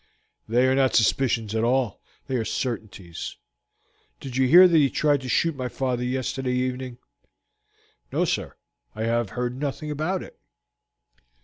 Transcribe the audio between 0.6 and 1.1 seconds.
are not